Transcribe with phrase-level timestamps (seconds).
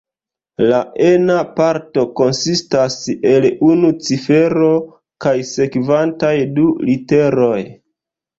[0.69, 0.77] La
[1.07, 2.95] ena parto konsistas
[3.33, 4.71] el unu cifero
[5.27, 7.61] kaj sekvantaj du literoj.